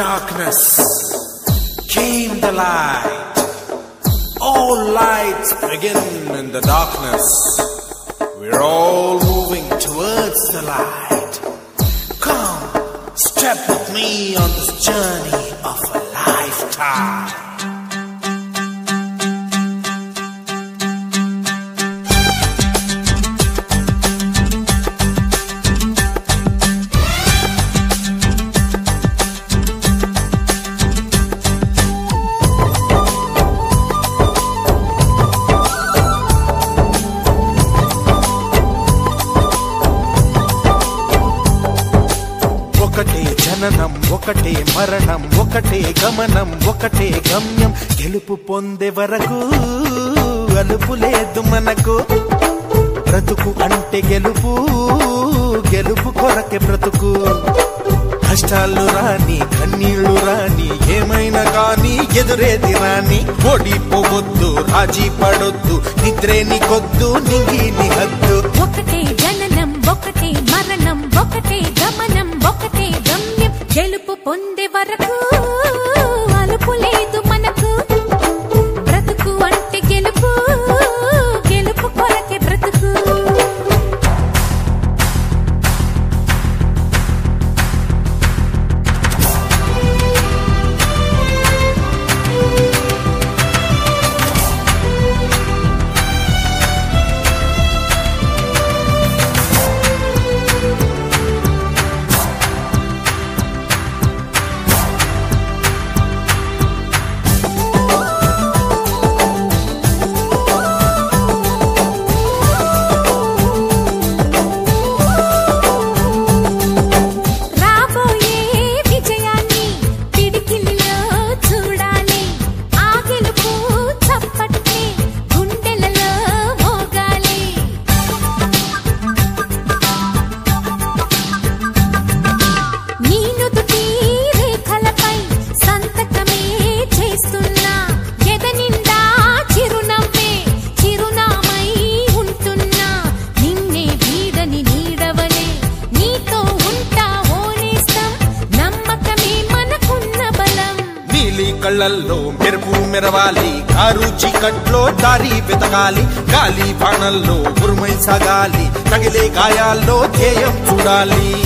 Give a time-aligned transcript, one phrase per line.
[0.00, 3.34] darkness came the light.
[4.40, 7.26] All lights begin in the darkness.
[8.38, 11.34] We're all moving towards the light.
[12.18, 17.39] Come, step with me on this journey of a lifetime.
[45.50, 47.72] ఒకటే గమనం ఒకటే గమ్యం.
[48.00, 49.38] గెలుపు పొందే వరకు
[50.58, 51.96] అలుపు లేదు మనకు.
[53.08, 54.52] బ్రతుకు అంటే గెలుపు
[55.74, 57.10] గెలుపు కొరకే బ్రతుకు.
[58.26, 63.20] కష్టాలు రాని కన్నీళ్ళు రాని ఏమైనా కాని ఎదురేది రాని.
[63.52, 71.60] ఓడిపోవద్దు రాజీ పడొద్దు నిద్రే నీకొద్దు నింగి నిహద్దు ఒకటే జననం ఒకటే మరణం ఒకటే
[74.30, 75.14] పొందే వరకు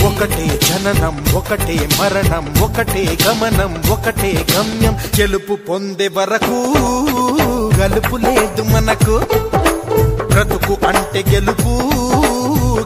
[0.06, 4.94] ఒకటే జననం ఒకటే మరణం ఒకటే గమనం ఒకటే గమ్యం.
[5.18, 6.58] గెలుపు పొందే వరకు
[7.78, 9.16] గలుపు లేదు మనకు.
[10.32, 11.72] బ్రతుకు అంటే గెలుపు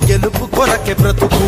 [0.09, 1.45] గెలుపు కొరకే బ్రతుకు.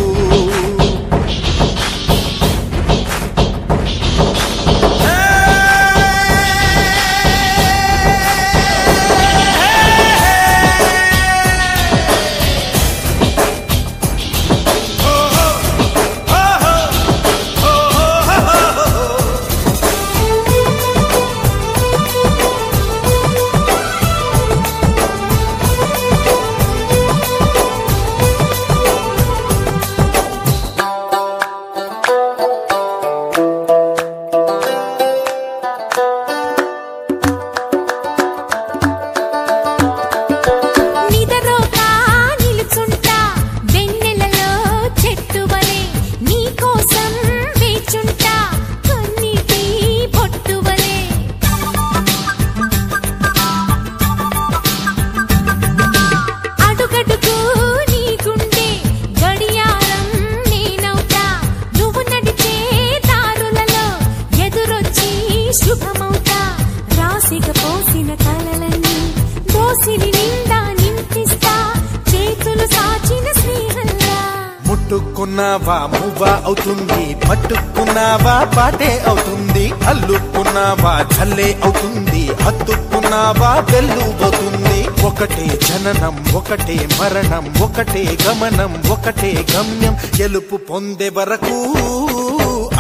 [86.51, 89.95] ఒకటే మరణం ఒకటే గమనం ఒకటే గమ్యం.
[90.21, 91.57] గెలుపు పొందే వరకు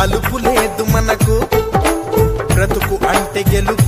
[0.00, 1.36] అలుపు లేదు మనకు.
[2.54, 3.79] బ్రతుకు అంటే గెలుపు గెలుపు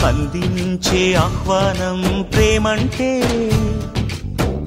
[0.06, 3.22] అందించే ఆహ్వానం ప్రేమంటే.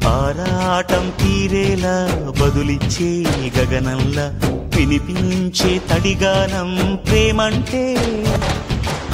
[0.06, 2.08] ఆరాటం తీరేలా
[2.40, 3.24] బదులిచ్చే
[3.58, 4.32] గగనంలా
[4.76, 7.96] వినిపించే తడిగానం ప్రేమంటే.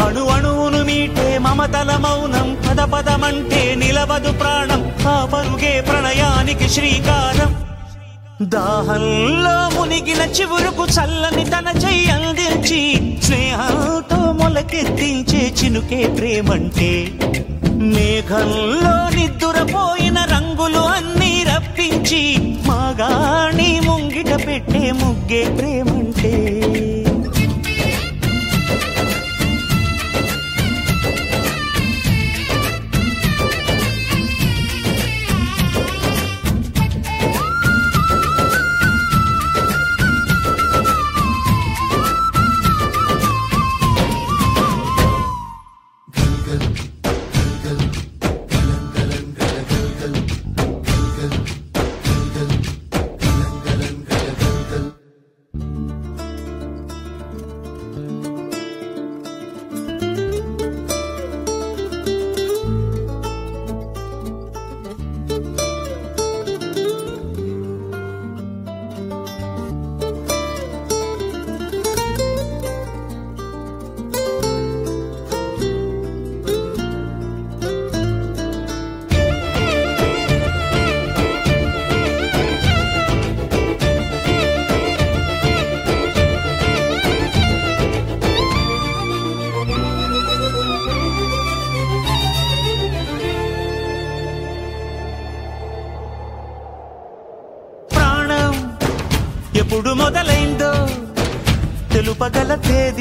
[0.06, 4.92] అణు అణువును మీటే మమతల మౌనం పద పదమంటే నిలవదు ప్రాణం.
[5.08, 7.61] ఆ పరుగే ప్రణయానికి శ్రీకారం.
[8.48, 12.80] దాహంలో మునిగిన చివురుకు చల్లని తన చెయ్యి అందించి
[13.24, 16.90] స్నేహంతో మొలకెత్తించే చినుకే ప్రేమంటే
[17.94, 22.22] మేఘంలో నిద్దురపోయిన రంగులు అన్నీ రప్పించి
[22.66, 26.34] మాగాణి ముంగిట పెట్టే ముగ్గే ప్రేమంటే.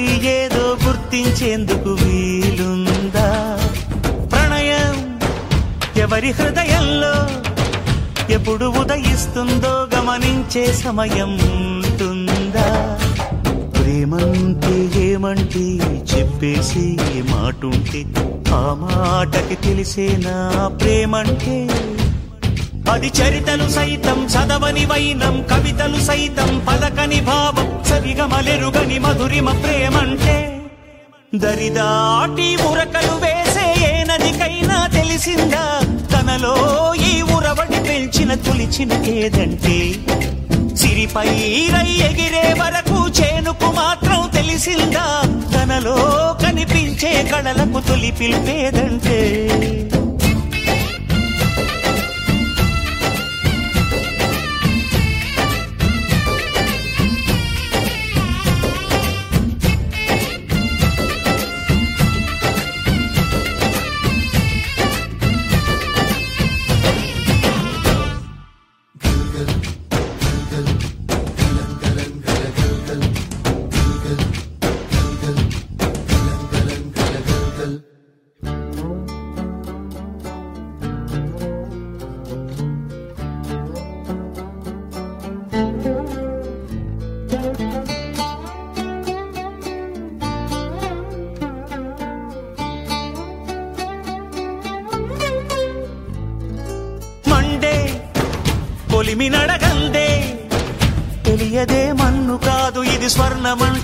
[0.02, 3.28] తెలుపగల ఏదో గుర్తించేందుకు వీలుందా?
[4.32, 4.96] ప్రణయం
[5.98, 7.14] ఎవరి హృదయంలో
[8.30, 12.68] ఎప్పుడు ఉదయిస్తుందో గమనించే సమయం ఉంటుందా?
[13.76, 15.66] ప్రేమంటే ఏమంటే
[16.12, 16.86] చెప్పేసి
[17.32, 18.02] మాటుంటే
[18.54, 20.36] ఆ మాటకి తెలిసేనా
[20.82, 21.58] ప్రేమంటే
[22.92, 30.62] అది చరితలు సైతం చదవని వైనం కవితలు సైతం పలకని భావం సవిగమలెరుగని మధురిమ ప్రేమంటే.
[31.36, 35.82] దరిదాటి ఉరకలు వేసే ఏ నదికైనా తెలిసిందా?
[36.14, 36.56] తనలో
[36.96, 39.94] ఈ ఉరవడి పెంచిన తులిచిన ఏదంటే?
[40.76, 41.28] సిరిపై
[41.74, 45.22] రై ఎగిరే వరకు చేనుకు మాత్రం తెలిసిందా?
[45.54, 45.98] తనలో
[46.44, 49.20] కనిపించే కళలకు తొలి పిలిపేదంటే?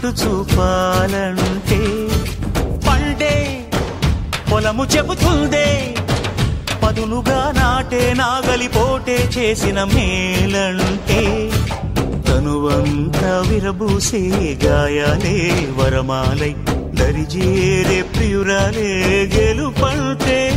[0.07, 1.79] పట్టు చూపాలంటే.
[2.89, 3.65] పండే
[4.51, 5.95] పొలము చెబుతుందే.
[6.83, 11.49] పదునుగా నాటే నాగలి పోటే చేసిన మేలంటే.
[12.27, 16.55] తనువంత విరబూసే గాయాలే వరమాలై.
[16.93, 20.51] దరిజేరే ప్రియురాలే గెలుపంటే.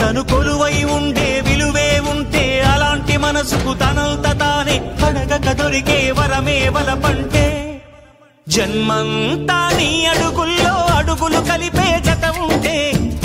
[0.00, 7.67] తను కొలువై ఉండే విలువే ఉంటే అలాంటి మనసుకు తనంత తానే అడగక దొరికే వరమే వలపంటే.
[8.58, 12.76] జన్మంతా నీ అడుగుల్లో అడుగులు కలిపే జత ఉంటే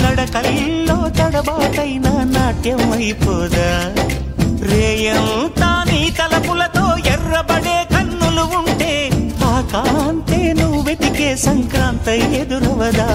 [0.02, 3.68] నడకల్లో తడబాటైన నాట్యం అయిపోదా?
[4.62, 8.92] రేయంతా నీ తలపులతో ఎర్రబడే కన్నులు ఉంటే
[9.44, 13.10] ఆ కాంతే నువ్వు వెతికే సంక్రాంతి ఎదురవదా?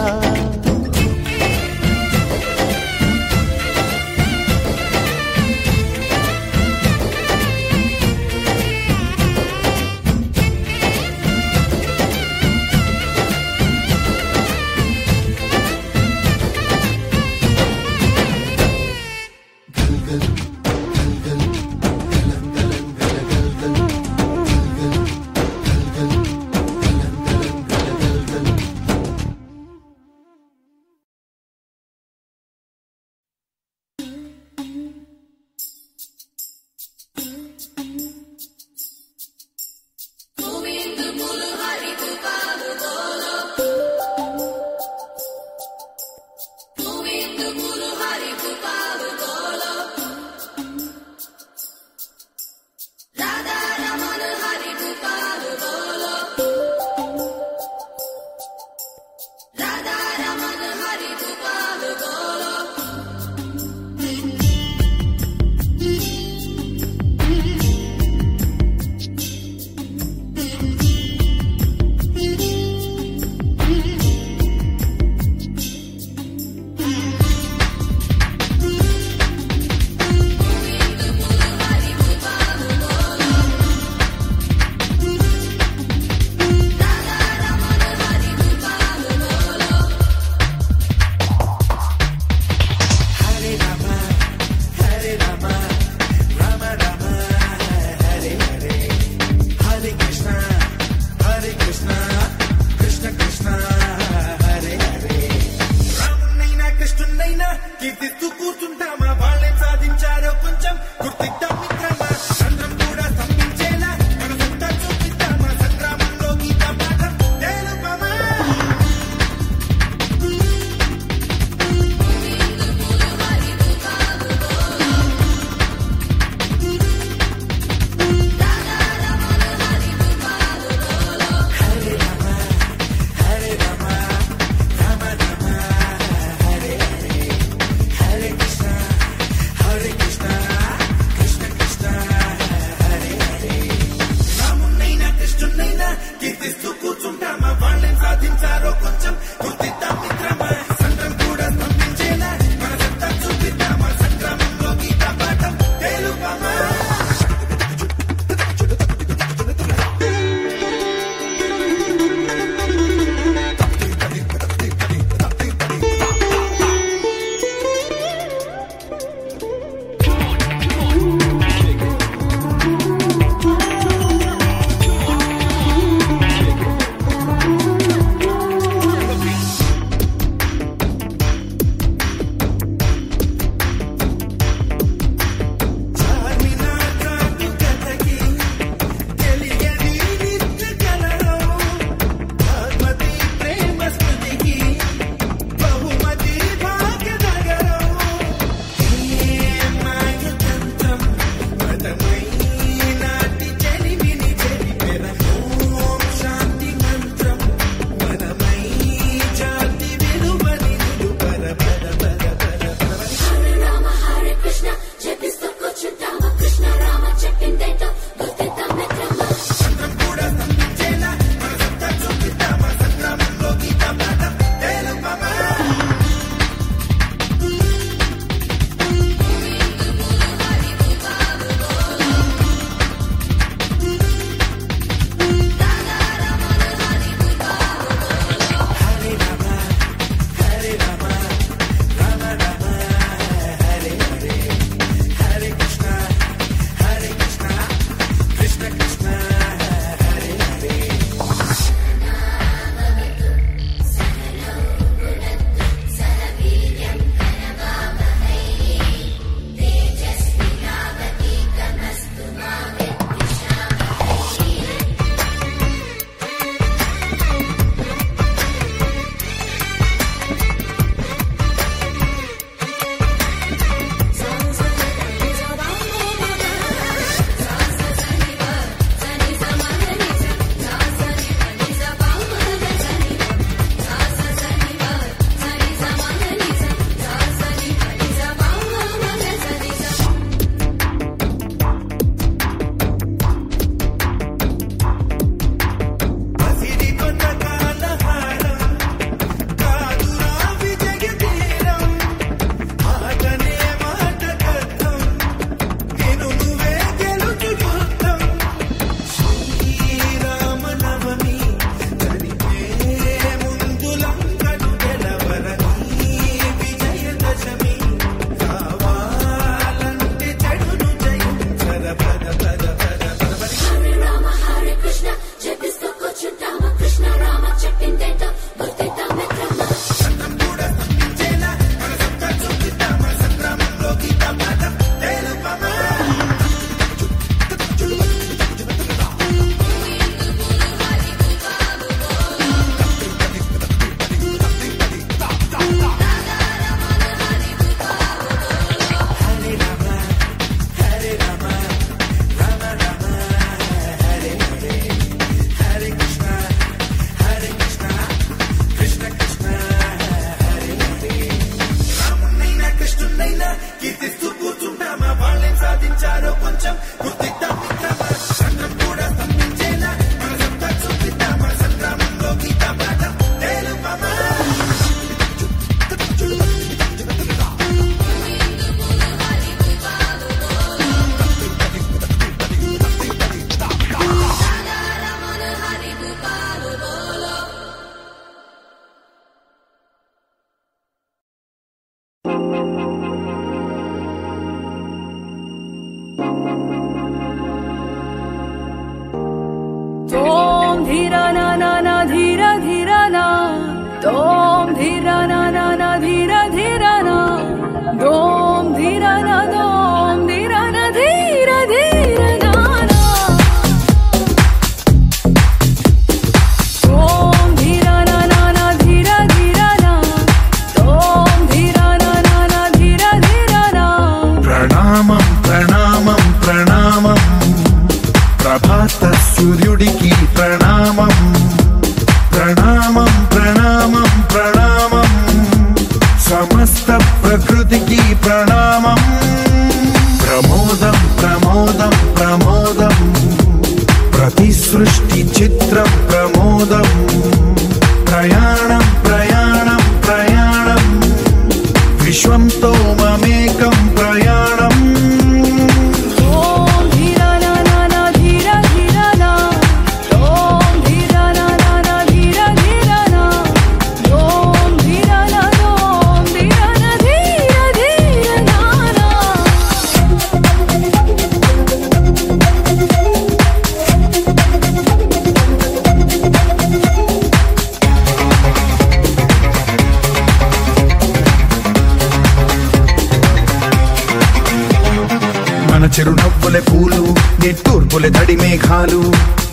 [488.69, 489.03] మేఘాలు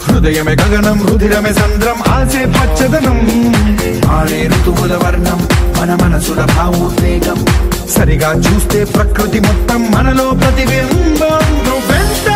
[0.04, 3.18] హృదయమే గగనం రుధిరమే సంద్రం ఆసే పచ్చదనం.
[4.10, 5.40] ఆడే ఋతువుల వర్ణం
[5.78, 7.38] మన మనసుల భావోద్వేగం.
[7.96, 11.44] సరిగా చూస్తే ప్రకృతి మొత్తం మనలో ప్రతిబింబం.
[11.68, 12.28] నువ్వెంత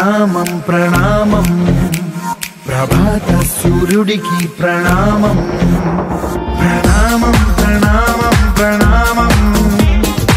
[0.00, 1.76] ప్రణామం ప్రణామం.
[2.68, 5.36] ప్రభాత సూర్యుడికి ప్రణామం.
[6.60, 9.54] ప్రణామం ప్రణామం ప్రణామం.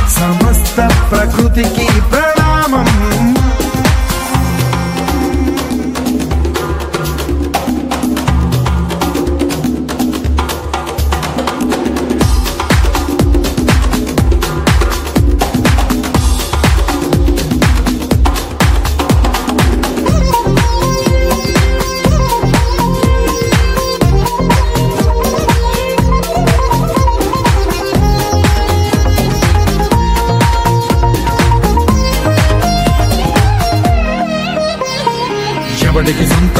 [0.09, 2.32] సమస్త ప్రకృతికి ప్రణామం.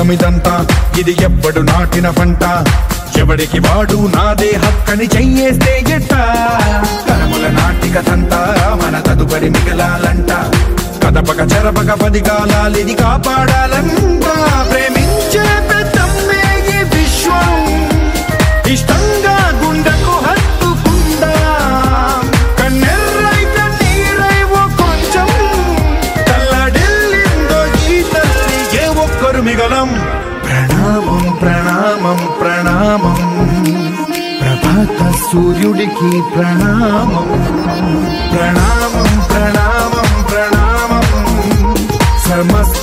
[0.04, 0.48] ఎవడికి
[1.00, 2.44] ఇది ఎవ్వడు నాటిన పంట.
[3.18, 6.14] ఎవడికి వాడు నాదే హక్కని చెయ్యేస్తే ఎట్ట?
[7.10, 8.40] తరముల నాటిక తంతా
[8.84, 10.32] మన తదుపరి మిగలాలంట.
[11.04, 14.26] కదపక చెరపక పది కాలాలిది కాపాడాలంట.
[14.72, 17.54] ప్రేమించే పెద్దమ్మే ఈ విశ్వం.
[18.74, 19.02] ఇష్టం
[32.74, 33.16] నామం
[34.42, 37.28] ప్రభాత సూర్యుడికి ప్రణామం.
[38.32, 41.06] ప్రణామం ప్రణామం ప్రణామం.
[42.28, 42.83] సమస్త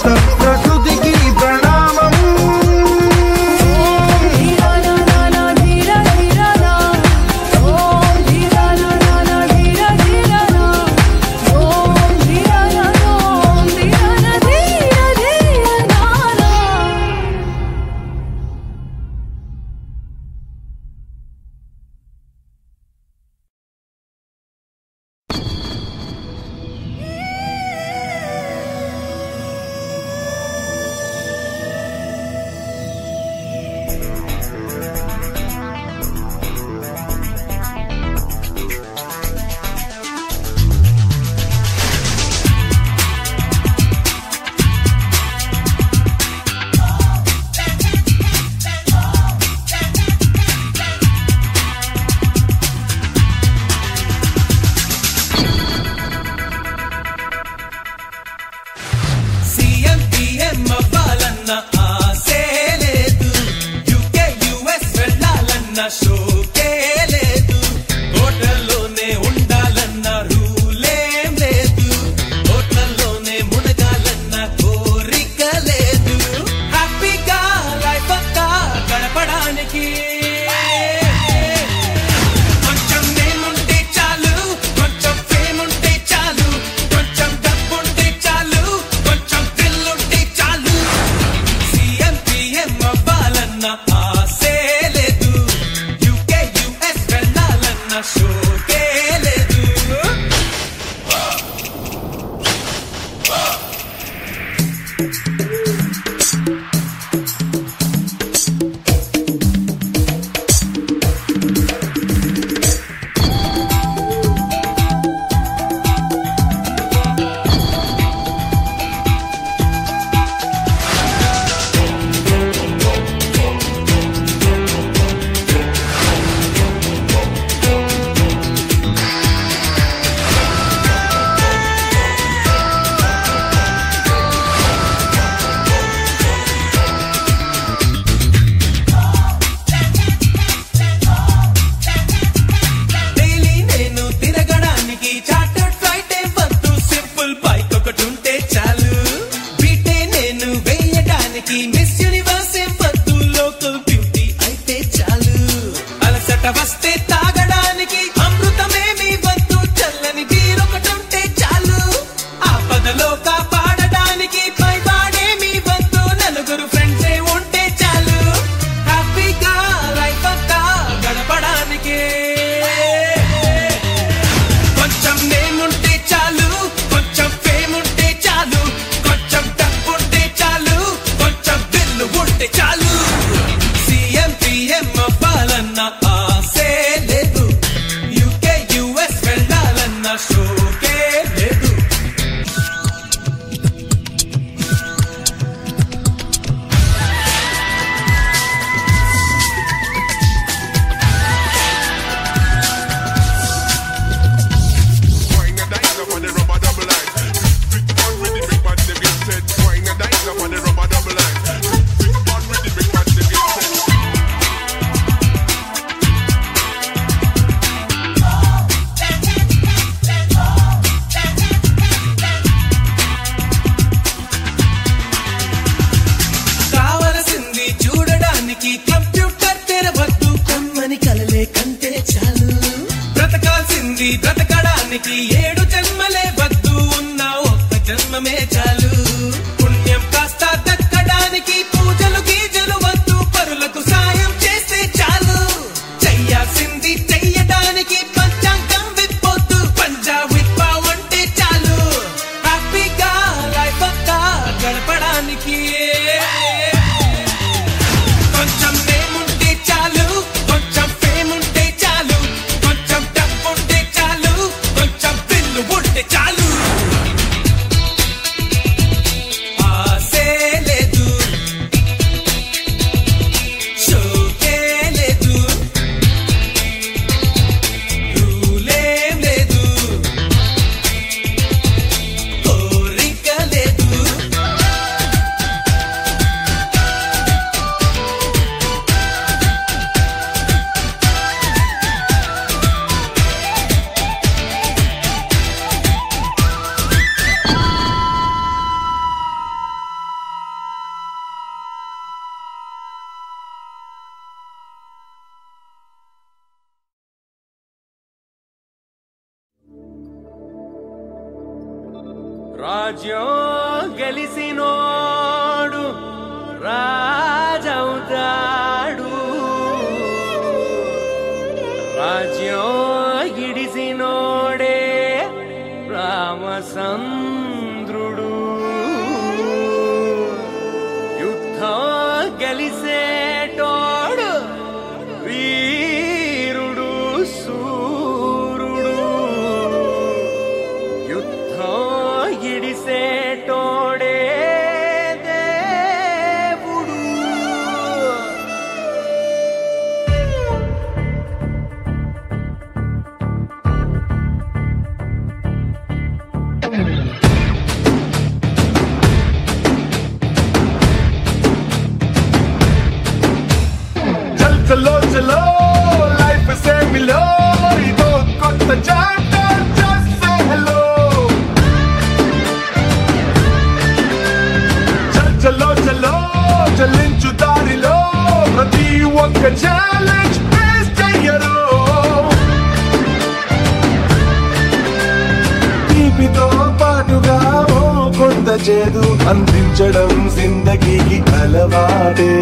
[388.68, 392.32] చేదు అందించడం జిందగీకి అలవాటే.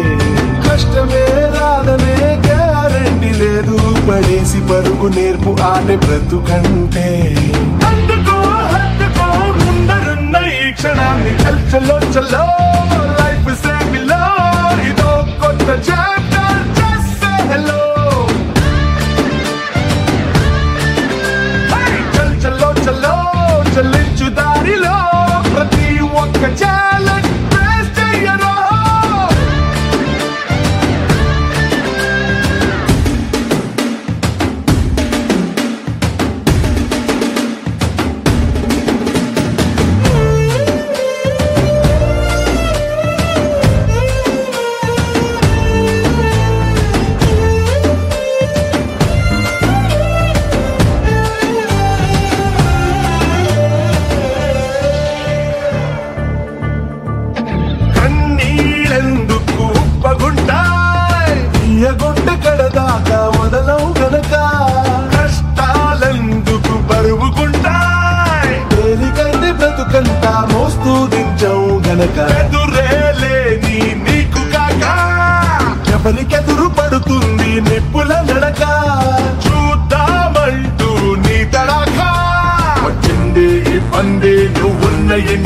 [0.67, 2.15] కష్టమే రాదనే
[2.47, 3.77] గ్యారంటీ లేదు
[4.09, 7.07] పడేసి పరుగు నేర్పు ఆట బ్రతుకంటే.
[7.89, 8.37] అందుకో
[8.73, 9.27] హద్దుకో
[9.59, 11.33] ముందరున్న ఈ క్షణాన్ని
[11.71, 11.99] చల్లో.
[11.99, 12.45] చల్లో
[13.19, 14.21] లైఫ్ సేమిలో
[14.89, 15.69] ఇదో కొత్త
[26.39, 26.88] 看家。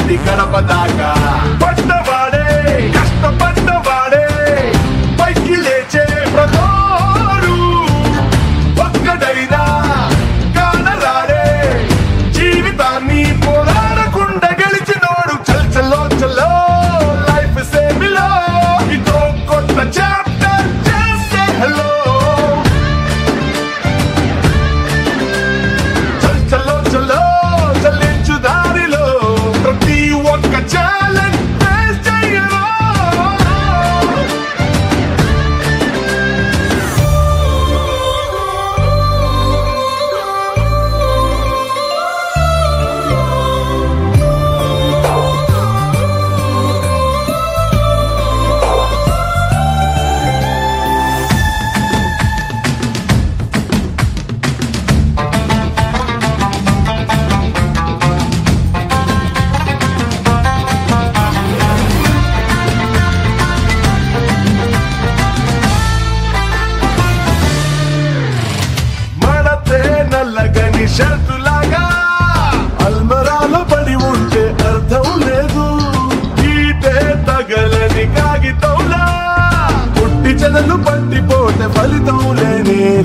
[0.07, 1.22] de Carapadaca.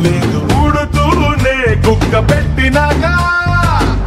[0.04, 1.56] లేదు ఊడుతూనే
[1.86, 3.04] కుక్క పెట్టినాక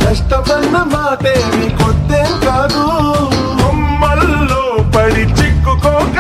[0.04, 2.84] కష్టపడిన మాటేమి కొద్దేం కాదు.
[3.60, 4.64] బొమ్మల్లో
[4.96, 6.18] పడి చిక్కుకోక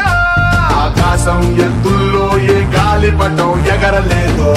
[0.83, 4.49] ఆకాశం ఎత్తుల్లో ఏ గాలి పటం ఎగరలేదు.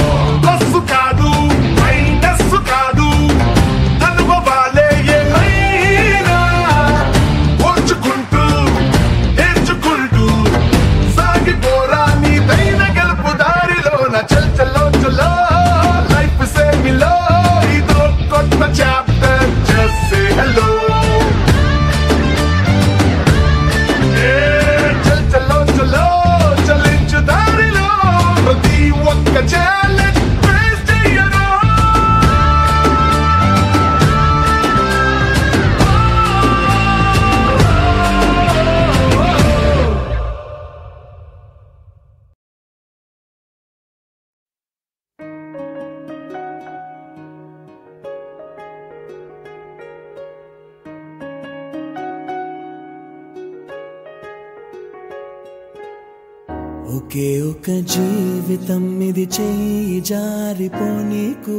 [57.65, 61.59] ఒక జీవితం ఇది చేయి జారిపోనీకు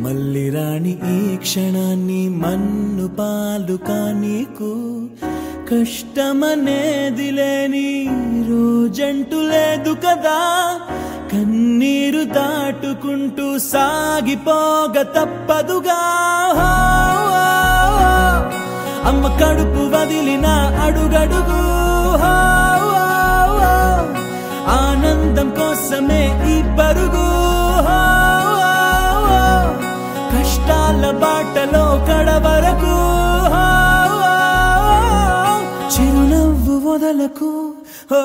[0.00, 5.06] మళ్ళీ రాణి ఈ క్షణాన్ని మన్ను పాలు కానీకు
[5.70, 8.06] కష్టమనేది లేని
[8.48, 10.78] రోజంటూ లేదు కదా.
[11.32, 16.00] కన్నీరు దాటుకుంటూ సాగిపోగ తప్పదుగా.
[19.08, 20.46] అమ్మ కడుపు వదిలిన
[20.84, 21.60] అడుగడుగు.
[24.68, 27.30] ఆనందం కోసమే ఈ పరుగు.
[30.32, 32.96] కష్టాల బాటలో కడవరకు.
[35.94, 37.72] చిరునవ్వు వదలకు.
[38.12, 38.20] ఓ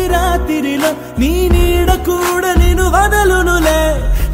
[0.00, 3.82] చీకటిలో నిసిరాతిరిలో నీ నీడ కూడా నిన్ను వదలునులే.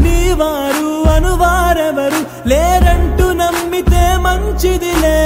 [0.02, 5.18] నీ వారు అనువారెవరు లేరంటూ నమ్మితే మంచిదిలే.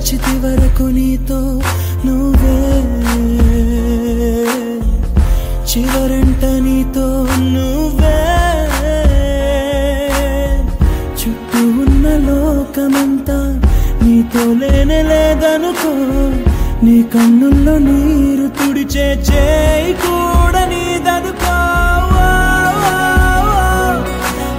[0.00, 1.40] చితి వరకు నీతో
[2.04, 2.82] నువ్వే.
[5.64, 8.20] చివరంట నీతో నువ్వే.
[11.12, 13.60] చుట్టూ ఉన్న లోకమంతా
[14.02, 15.94] నీతో లేనే లేదనుకో.
[16.86, 18.33] నీ కన్నుల్లో నీ
[18.64, 21.56] తుడిచే చేయి కూడా నీదనుకో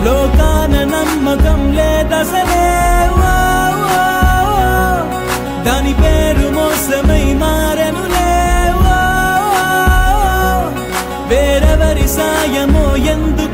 [0.06, 2.66] లోకాన నమ్మకం లేదసలే.
[5.66, 8.30] దాని పేరు మోసమై మారెనులే
[11.32, 13.45] వేరెవరి సాయమో ఎందు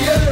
[0.00, 0.23] to.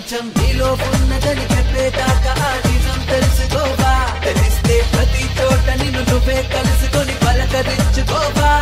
[0.00, 2.32] ప్రపంచం నీలో ఉన్నదని చెప్పే దాకా
[2.66, 3.92] నిజం తెలుసుకోవా.
[4.24, 8.52] తెలిస్తే ప్రతి చోట నిన్ను నువ్వే కలుసుకొని పలకరించుకోవా.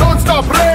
[0.00, 0.68] డోంట్ స్టాప్ రే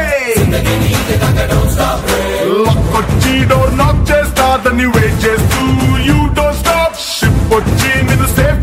[2.65, 5.61] లక్కొచ్చి డోర్ నాక్ చేస్తా దాన్ని వెయిట్ చేస్తూ
[6.07, 8.59] యూ డోంట్ స్టాప్ షిప్ వచ్చి నిన్ను సేఫ్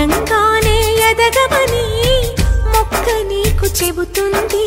[0.00, 0.76] ఎదగనంగానే
[1.08, 1.86] ఎదగమని
[2.72, 4.64] మొక్క నీకు చెబుతుంది.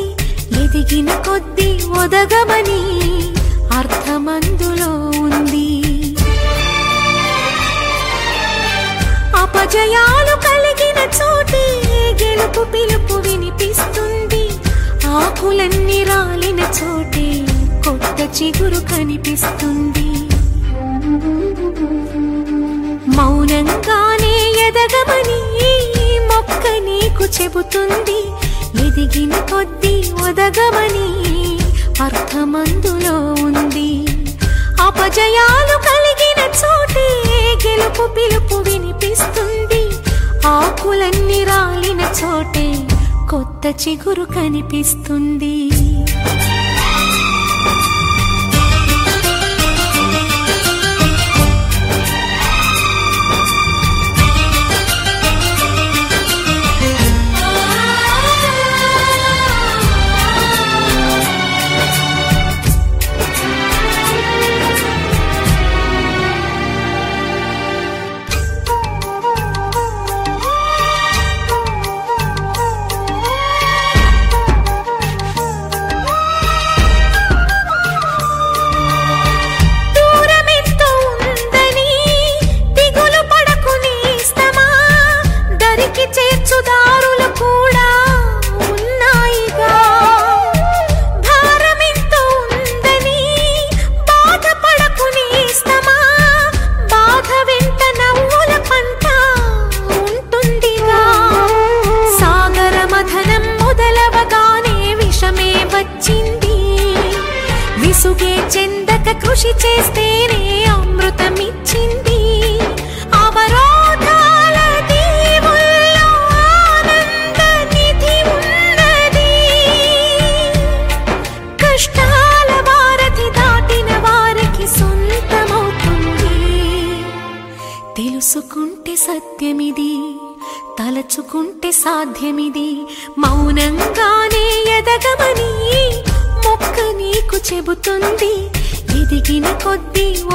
[0.62, 1.70] ఎదిగిన కొద్ది
[2.02, 2.82] ఒదగమని
[3.78, 4.92] అర్థమందులో
[5.24, 5.70] ఉంది.
[9.42, 11.66] అపజయాలు కలిగిన చోటి
[12.24, 14.44] గెలుపు పిలుపు వినిపిస్తుంది.
[15.08, 17.28] ఆకులన్నీ రాలిన చోటే
[17.90, 20.08] కొత్త చిగురు కనిపిస్తుంది.
[23.18, 24.34] మౌనంగానే
[24.68, 25.40] ఎదగమని
[26.28, 28.20] మొక్క నీకు చెబుతుంది.
[28.86, 31.10] ఎదిగిన కొద్దీ ఒదగమని
[32.04, 33.16] అర్థమందులో
[33.48, 33.92] ఉంది.
[34.82, 37.08] అపజయాలు కలిగిన చోటే
[37.66, 39.84] గెలుపు పిలుపు వినిపిస్తుంది.
[40.48, 42.68] ఆకులన్నీ రాలిన చోటే
[43.30, 45.73] కొత్త చిగురు కనిపిస్తుంది.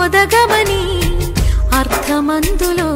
[0.09, 0.83] ఒదగమని
[1.79, 2.87] అర్థమందులో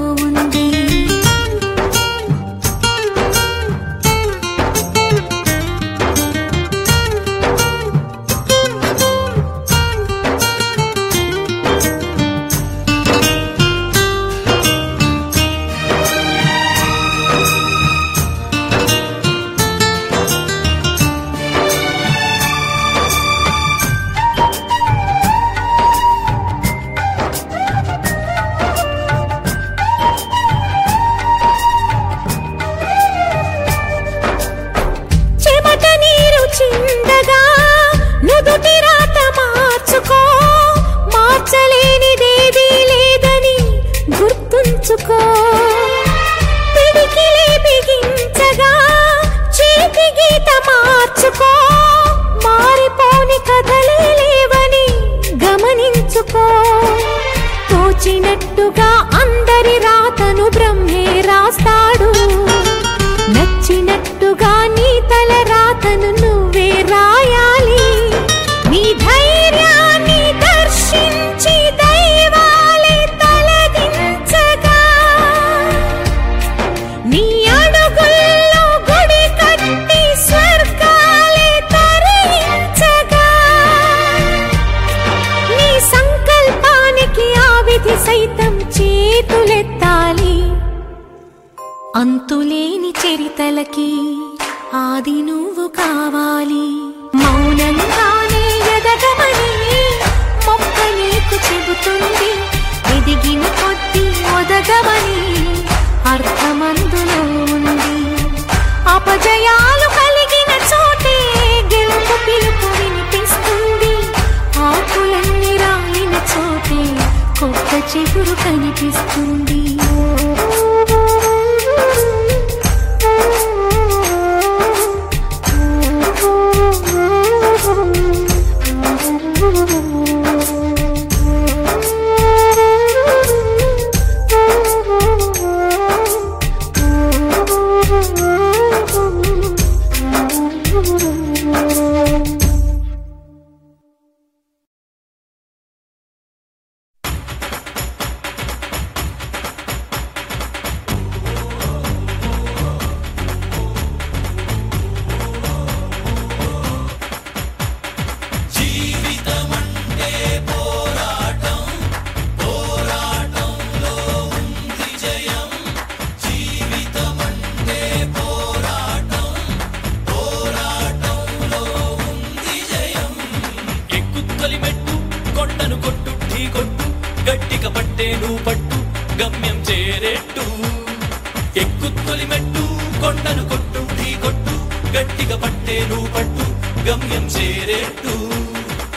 [185.52, 186.44] గట్టిగా నువ్వు పట్టు
[186.86, 188.14] గమ్యం చేరేట్టు.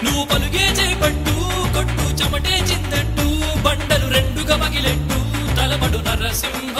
[0.05, 1.33] నువ్వు పలుగే చేపట్టు
[1.75, 3.25] కొట్టు చెమటే చిందట్టు
[3.65, 5.17] బండలు రెండుగా మగిలెట్టు
[5.57, 6.77] తలబడు నరసింహ.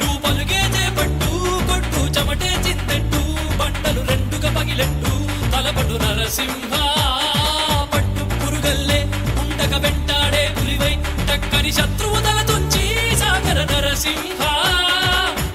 [0.00, 1.30] నువ్వు పలుగే చేపట్టు
[1.70, 3.22] కొట్టు చెమటే చిందట్టు
[3.60, 5.12] బండలు రెండుగా మగిలెట్టు
[5.54, 6.72] తలబడు నరసింహ.
[7.94, 9.00] పట్టు పురుగల్లే
[9.42, 10.94] ఉండక వెంటాడే పులివై
[11.30, 12.84] టక్కని శత్రువు తల తుంచి
[13.22, 14.40] సాగర నరసింహ.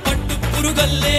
[0.07, 1.17] పట్టు పురుగల్లే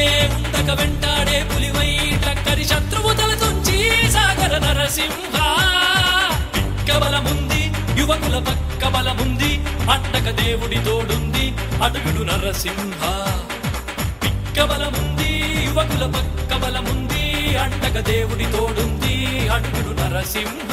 [0.59, 3.79] వెనక వెంటాడే పులివై టక్కరి శత్రువు తలతుంచి
[4.13, 5.37] సాగర నరసింహ.
[6.99, 7.63] బలముంది
[8.01, 9.51] యువకుల పక్క బలముంది
[9.91, 11.45] అట్టక దేవుడి తోడుంది
[11.83, 13.03] అడుగుడు నరసింహ.
[14.25, 15.31] పిక్క బలముంది
[15.65, 19.15] యువకుల పక్క బలముంది అండక దేవుడి తోడుంది
[19.49, 20.73] అడుగుడు నరసింహ.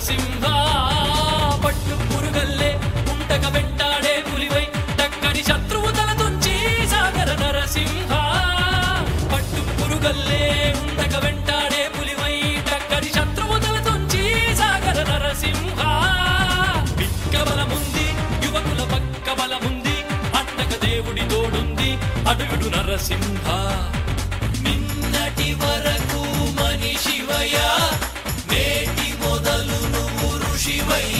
[0.00, 0.44] నరసింహ
[1.62, 1.96] పట్టు
[30.90, 31.19] away.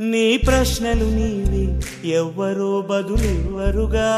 [0.00, 1.80] నీ ప్రశ్నలు నీవి
[2.10, 4.16] ఎవ్వరో బదులెవ్వరుగా.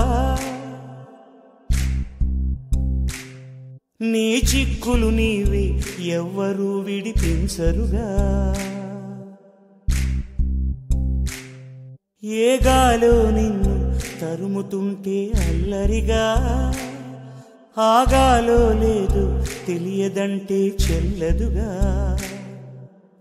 [4.00, 8.06] నీ చిక్కులు నీవి ఎవ్వరూ విడిపించరుగా.
[12.24, 16.24] ఏ గాలో నిన్ను తరుముతుంటే అల్లరిగా.
[17.78, 22.18] ఆగాలో లేదు తెలియదంటే చెల్లదుగా.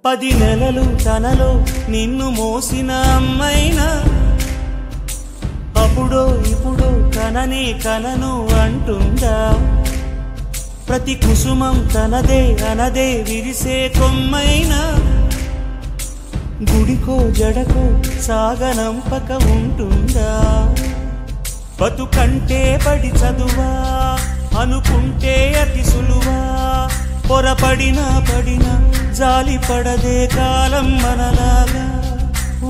[0.05, 3.87] పది నెలలు తనలో నిన్ను మోసిన అమ్మైనా?
[5.81, 9.53] అప్పుడో ఇప్పుడో కననే కనను అంటుందా?
[10.87, 14.81] ప్రతి కుసుమం తనదే అనదే విరిసే కొమ్మైనా?
[16.71, 20.31] గుడికో జడకో సాగనంపక ఉంటుందా?
[21.81, 23.71] బతుకంటే పడి చదువా
[24.59, 26.37] అనుకుంటే అతి సులువా?
[27.31, 28.73] పొరపడినా పడినా
[29.13, 31.85] జాలి పడదే కాలం మనలాగా.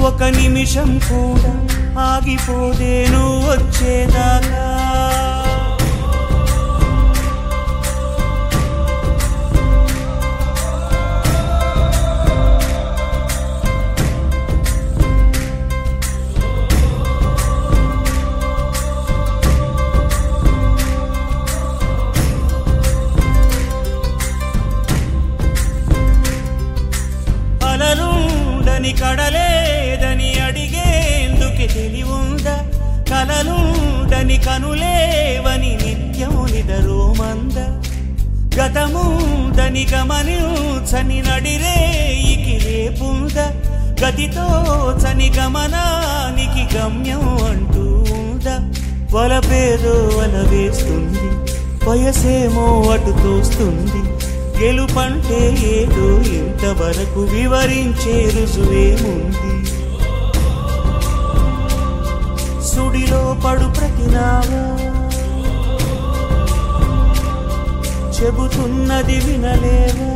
[0.08, 1.54] ఒక నిమిషం కూడా
[2.02, 4.61] ఆగిపోదే నువ్వు వచ్చేదాకా.
[28.92, 32.56] అలలుండని కడలేదని అడిగేందుకు తెలివుందా?
[33.12, 37.58] కలలుండని కనులేవని నిత్యము నిదరోమంద
[38.60, 43.38] గతముందని గమనించని నడిరేయికి రేపుంద?
[44.06, 44.46] గతితో
[45.04, 48.56] చని గమనానికి గమ్యం అంటూ ఉందా?
[49.16, 51.28] వలపేదో వల వేస్తుంది
[51.90, 54.02] వయసేమో అటు తోస్తుంది
[54.62, 55.40] గెలుపంటే
[55.74, 59.54] ఏదో ఇంతవరకు వివరించే రుజువేముంది?
[62.64, 64.64] సుడిలో పడు ప్రతినావా
[68.12, 70.12] చెబుతున్నది వినలేవా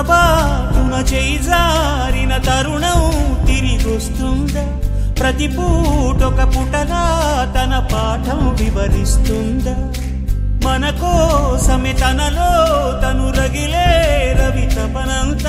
[0.00, 1.38] పొరబాటున చేయి
[2.38, 3.00] తరుణం
[3.46, 4.64] తిరిగొస్తుందా?
[5.20, 7.02] ప్రతి పూటొక పుటగా
[7.56, 9.74] తన పాఠం వివరిస్తుందా?
[10.68, 12.52] మన కోసమే తనలో
[13.00, 13.88] తను రగిలే
[14.40, 15.44] రవి తపనంత.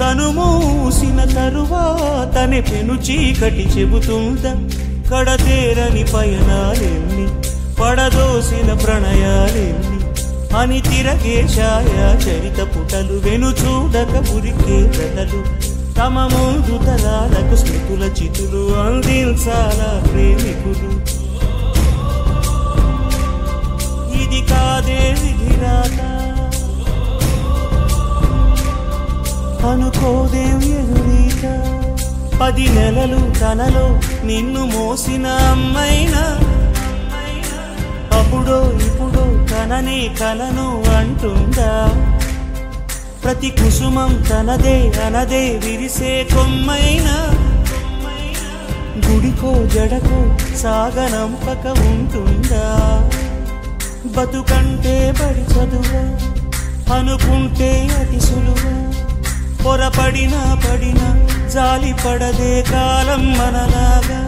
[0.00, 4.54] కనుమూసిన తరువాతనే పెను చీకటి చెబుతుందా?
[5.14, 7.26] కడతేరని పయనాలెన్ని
[7.82, 9.95] పడదోసిన ప్రణయాలెన్ని
[10.54, 11.94] అని తిరగే ఛాయ
[12.24, 15.40] చరిత పుటలు వెను చూడక ఉరికే కథలు
[15.98, 20.90] తమ ముందు తరాలకు స్మృతుల చితులు అందించాల ప్రేమికులు.
[24.22, 25.98] ఇది కాదే విధిరాత
[29.66, 31.44] అనుకోదేం ఎదురీత.
[32.40, 33.86] పది నెలలు తనలో
[34.26, 36.24] నిన్ను మోసిన అమ్మైనా.
[38.18, 38.58] అప్పుడో
[38.88, 39.15] ఇప్పుడు
[39.66, 41.88] తననే కలను అంటుందా?
[43.24, 47.34] ప్రతి కుసుమం తనదే అనదే విరిసే కొమ్మైనా?
[49.08, 52.64] గుడికో జడకో సాగనంపక ఉంటుందా?
[54.06, 56.02] బతుకంటే బడి చదువా?
[56.94, 58.92] అనుకుంటే అతి సులువా?
[59.64, 64.25] పొరపడినా పడినా జాలి పడదే కాలం మనలాగా?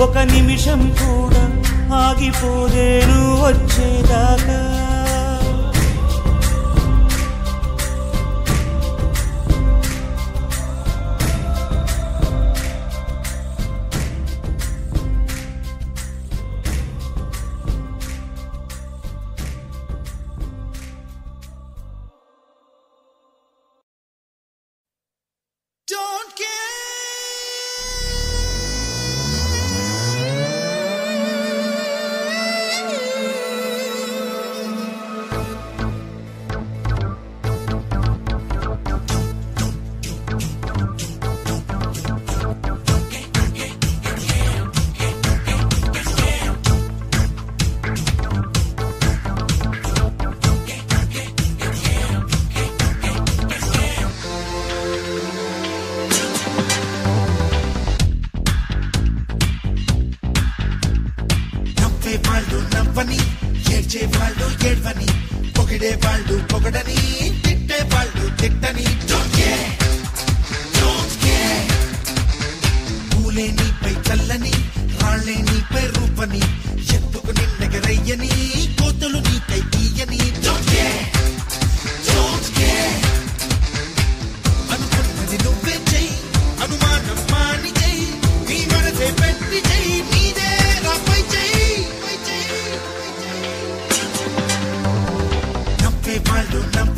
[0.00, 1.42] ఒక నిమిషం కూడా
[1.96, 4.75] ఆగిపోదేను వచ్చేదాకా.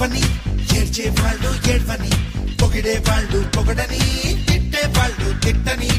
[0.00, 0.20] నవ్వని
[0.78, 2.10] ఏడ్చే వాళ్ళు ఏడ్వని.
[2.60, 4.00] పొగిడే వాళ్ళు పొగడని
[4.48, 5.90] తిట్టే వాళ్ళు తిట్టని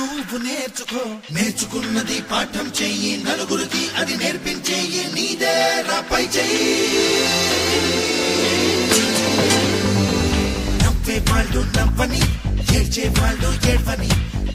[0.00, 1.00] నువ్వు నేర్చుకో.
[1.30, 5.52] నేర్చుకున్నది పాఠం చెయ్యి నలుగురికి అది నేర్పించేయి నీదే
[5.88, 6.68] రాపై చెయ్యి.
[10.82, 12.22] నవ్వే వాళ్ళు నవ్వని
[12.78, 14.10] ఏడ్చే వాళ్ళు ఏడ్వని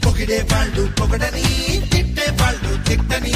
[0.06, 1.46] పొగిడే వాళ్ళు పొగడని
[1.92, 3.36] తిట్టే వాళ్ళు తిట్టని.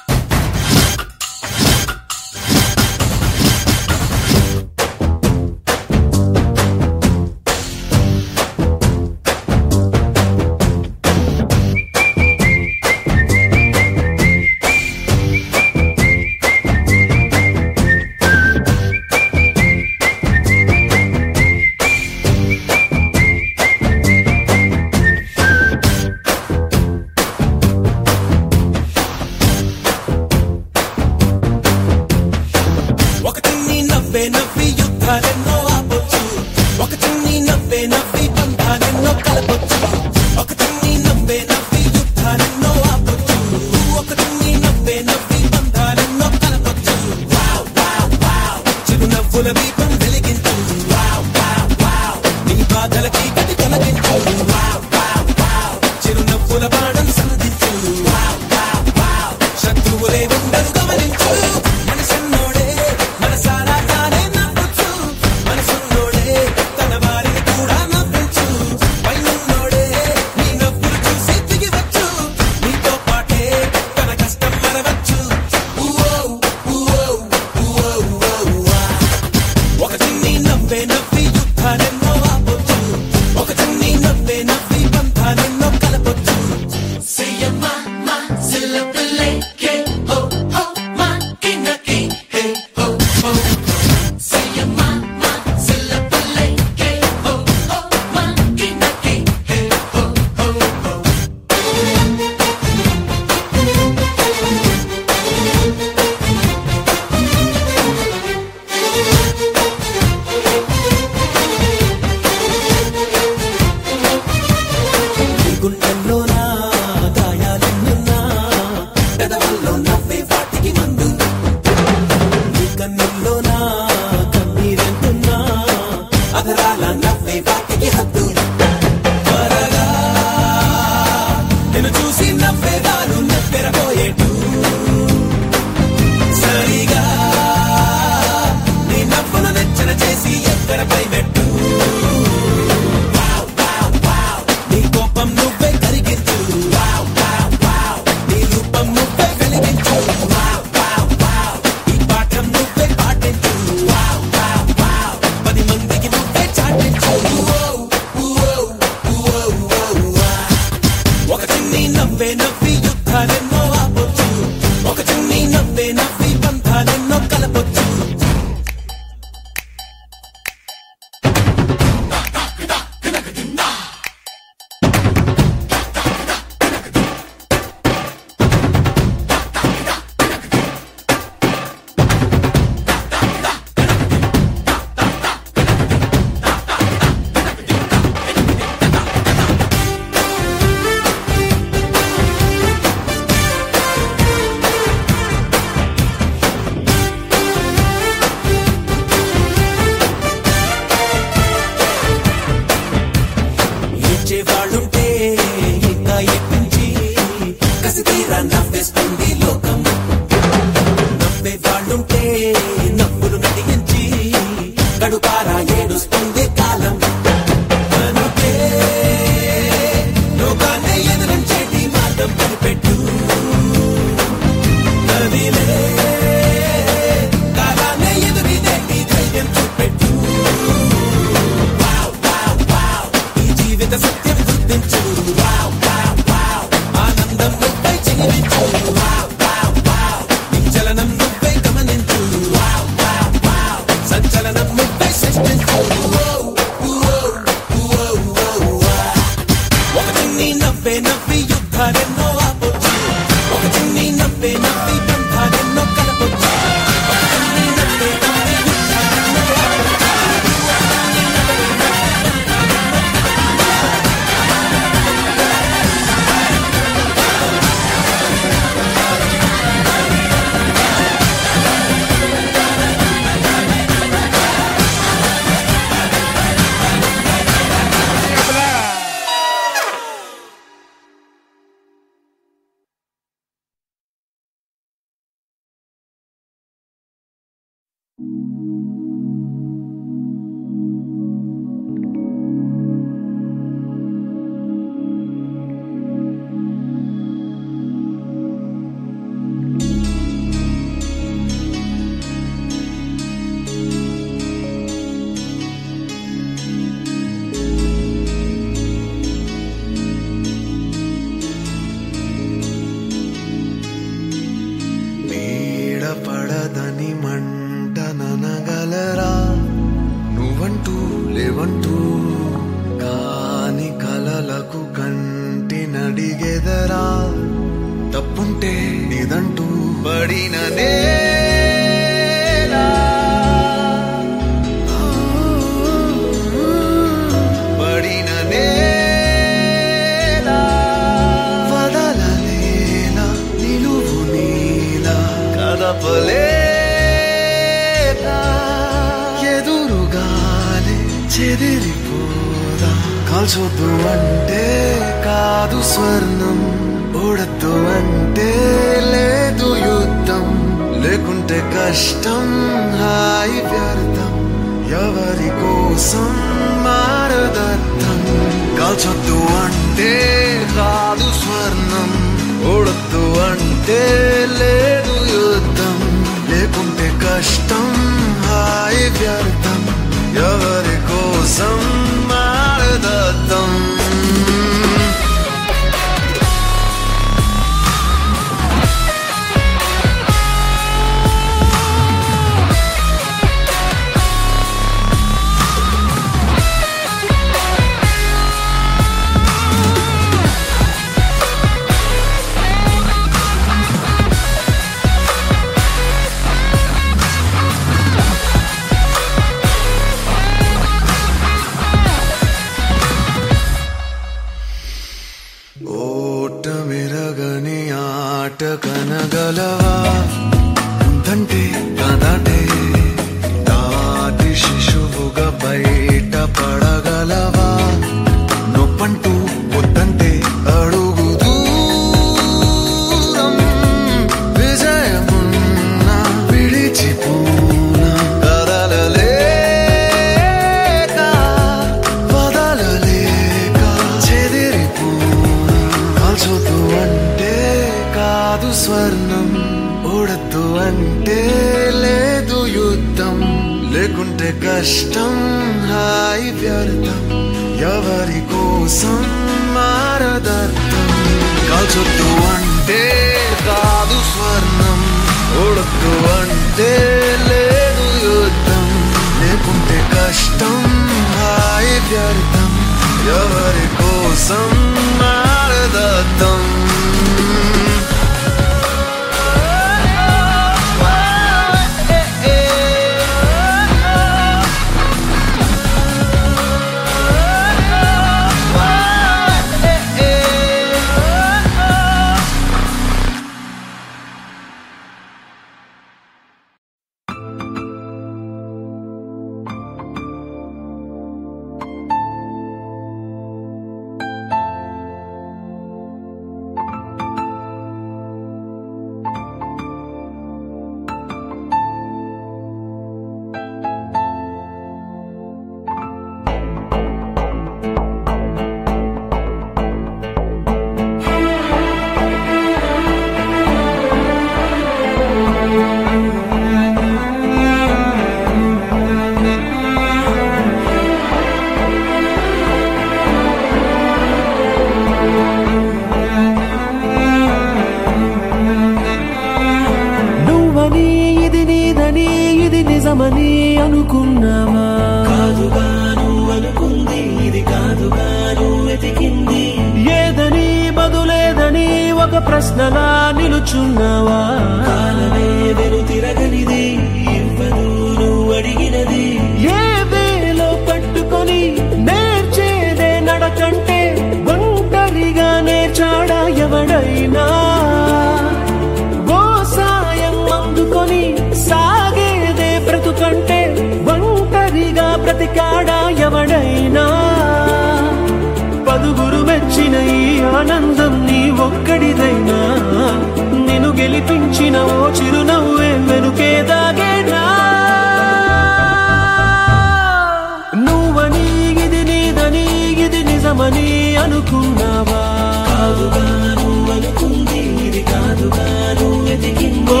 [593.72, 595.20] కాదని అనుకున్నావా?
[595.68, 600.00] కాదుగాను అనుకుంది ఇది కాదుగాను ఎదిగిందో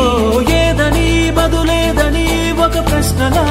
[0.58, 2.26] ఏదని బదులేదని
[2.58, 3.44] ఒక ప్రశ్నలా